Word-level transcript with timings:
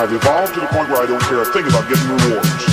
I've 0.00 0.10
evolved 0.14 0.54
to 0.54 0.60
the 0.60 0.66
point 0.68 0.88
where 0.88 1.02
I 1.02 1.04
don't 1.04 1.20
care 1.24 1.42
a 1.42 1.44
thing 1.44 1.66
about 1.66 1.86
getting 1.86 2.08
rewards. 2.08 2.69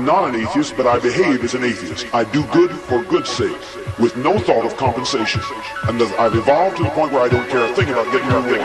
I'm 0.00 0.06
not 0.06 0.30
an 0.30 0.34
atheist, 0.34 0.78
but 0.78 0.86
I 0.86 0.98
behave 0.98 1.44
as 1.44 1.52
an 1.52 1.62
atheist. 1.62 2.06
I 2.14 2.24
do 2.24 2.42
good 2.46 2.70
for 2.70 3.04
good's 3.04 3.28
sake, 3.28 3.60
with 3.98 4.16
no 4.16 4.38
thought 4.38 4.64
of 4.64 4.74
compensation. 4.78 5.42
And 5.82 6.00
I've 6.00 6.34
evolved 6.34 6.78
to 6.78 6.84
the 6.84 6.88
point 6.88 7.12
where 7.12 7.20
I 7.20 7.28
don't 7.28 7.46
care 7.50 7.70
a 7.70 7.74
thing 7.74 7.90
about 7.90 8.10
getting 8.10 8.28
reward. 8.28 8.60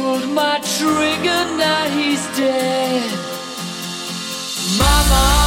Pulled 0.00 0.30
my 0.30 0.58
trigger, 0.78 1.40
now 1.58 1.84
he's 1.90 2.24
dead. 2.34 3.10
Mama, 4.78 5.39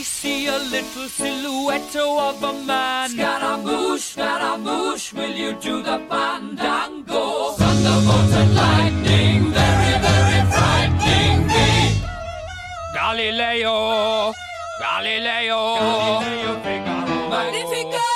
I 0.00 0.02
see 0.02 0.46
a 0.46 0.56
little 0.56 1.08
silhouette 1.08 1.94
of 1.94 2.42
a 2.42 2.52
man. 2.64 3.10
Scaramouche, 3.10 4.00
Scaramouche, 4.00 5.12
will 5.12 5.30
you 5.42 5.52
do 5.60 5.82
the 5.82 5.98
fandango? 6.08 7.52
Thunderbolt 7.58 8.32
and 8.40 8.54
lightning, 8.54 9.52
very, 9.52 9.94
very 10.06 10.40
frightening 10.52 11.46
me. 11.48 12.00
Galileo, 12.94 14.32
Galileo, 14.80 15.60
Galileo 15.84 16.52
Figaro. 16.64 17.28
Magnifico! 17.28 18.06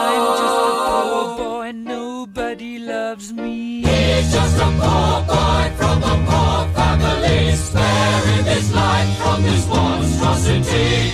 I'm 0.00 0.24
just 0.40 0.58
a 0.62 0.72
poor 0.88 1.24
boy, 1.36 1.72
nobody 1.72 2.78
loves 2.78 3.34
me. 3.34 3.82
He's 3.82 4.32
just 4.32 4.56
a 4.56 4.68
poor 4.80 5.20
boy 5.28 5.64
from 5.76 5.98
a 6.02 6.14
poor 6.26 6.58
family, 6.72 6.79
sparing 7.60 8.44
his 8.44 8.72
life 8.74 9.16
from 9.18 9.42
this 9.42 9.66
monstrosity. 9.68 11.12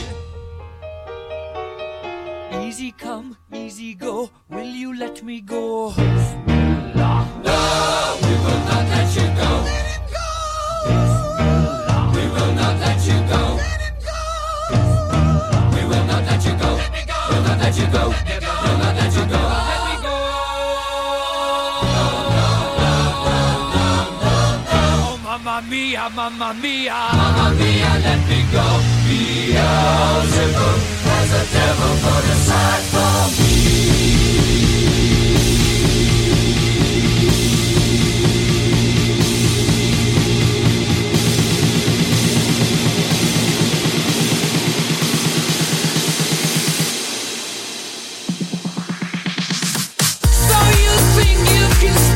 Easy 2.67 2.93
come, 2.93 3.37
easy 3.53 3.95
go, 3.95 4.31
will 4.49 4.65
you 4.83 4.97
let 4.99 5.23
me 5.23 5.41
go? 5.41 5.91
Bismillah. 5.91 7.27
No, 7.45 7.59
we 8.23 8.33
will 8.45 8.63
not 8.71 8.85
let 8.95 9.09
you 9.17 9.27
go. 9.41 9.51
Let 9.71 9.87
him 9.93 10.05
go! 10.17 10.29
Bismillah. 10.87 12.13
We 12.15 12.23
will 12.35 12.53
not 12.61 12.75
let 12.85 13.01
you 13.09 13.19
go. 13.33 13.43
Let 13.57 13.81
him 13.87 13.97
go! 14.09 14.21
We 15.77 15.83
will 15.91 16.07
not 16.07 16.23
let 16.29 16.45
you 16.45 16.55
go. 16.63 16.71
Let 16.75 16.93
me 16.93 17.03
go! 17.07 17.19
We'll 17.31 17.43
not 17.43 17.59
let 17.59 17.75
you 17.79 17.87
go. 17.87 18.03
Let 18.09 18.25
me 18.29 18.35
go! 18.41 18.53
We'll 18.65 18.79
not 18.79 18.95
let 18.97 19.13
you 19.15 19.25
go. 19.27 19.76
Mia, 25.69 26.09
mamma 26.11 26.55
mia. 26.55 26.95
Mamma 27.13 27.51
mia, 27.59 27.93
let 28.05 28.21
me 28.29 28.41
go. 28.53 28.67
Beelzebub 29.07 30.81
has 31.07 31.31
a 31.33 31.45
devil 31.55 31.93
put 32.03 32.25
aside 32.35 32.85
for 32.93 33.43
me. 33.43 34.57
So 50.43 50.59
you 50.85 50.95
think 51.17 51.39
you 51.51 51.67
can 51.81 52.16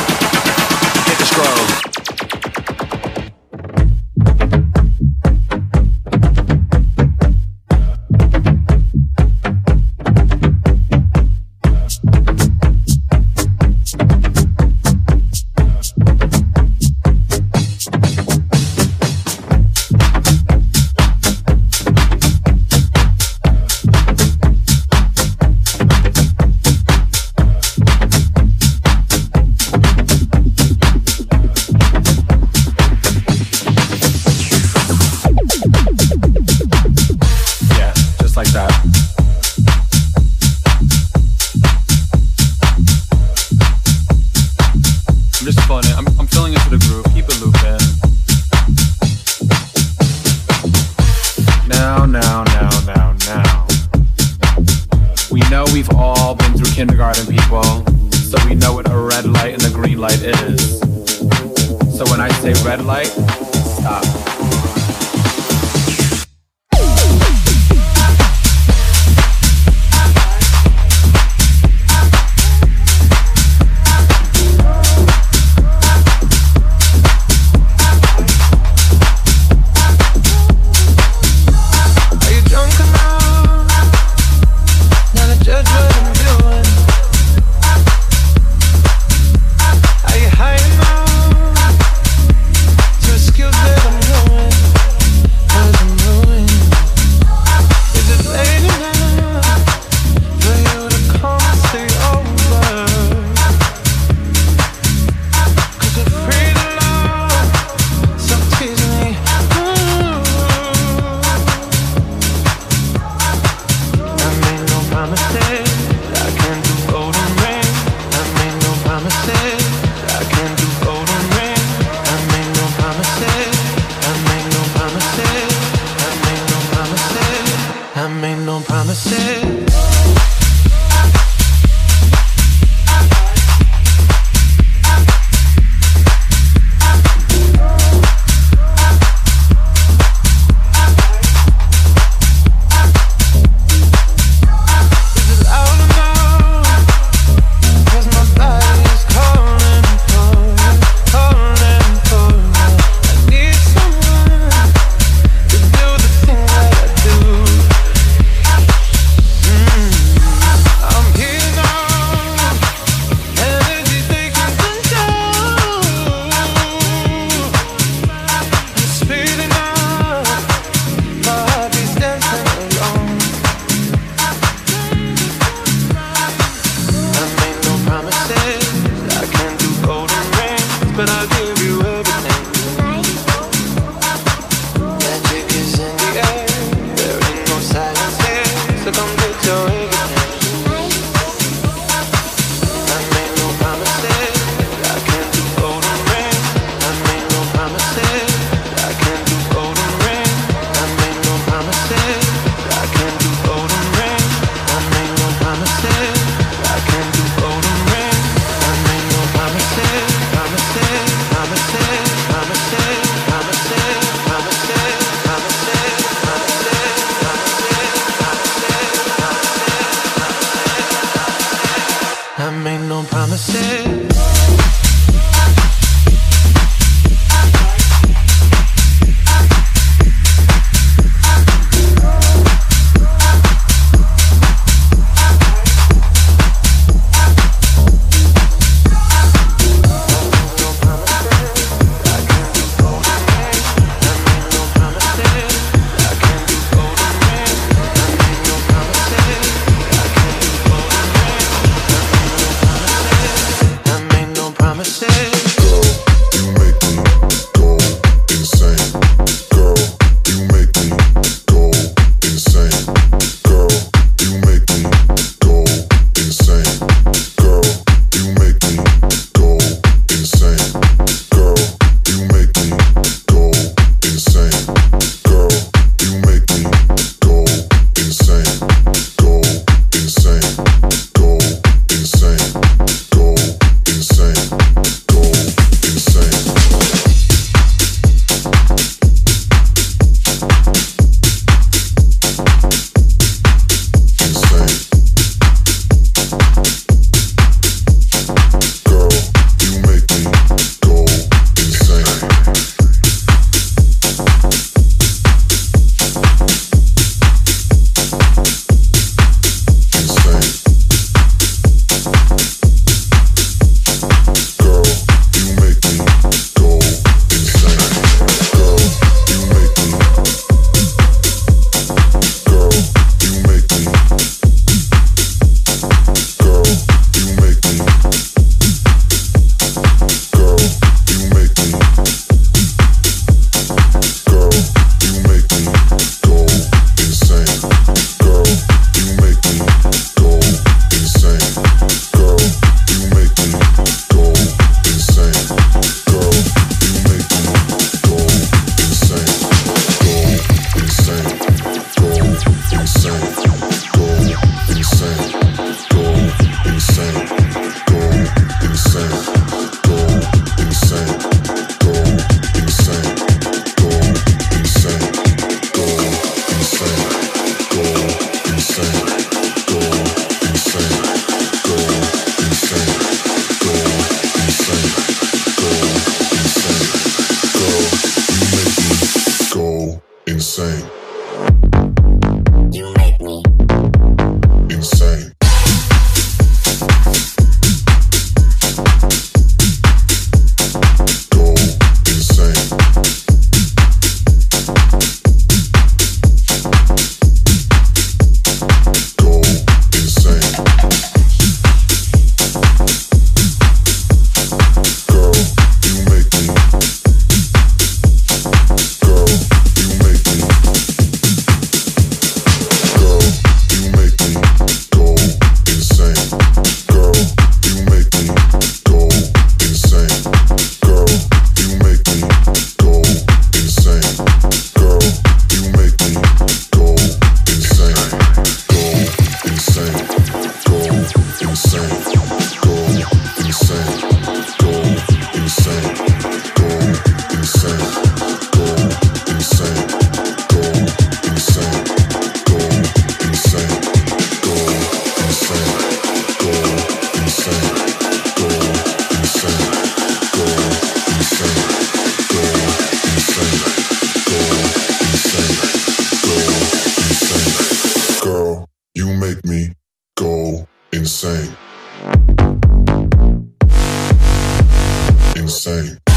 say. 465.51 466.10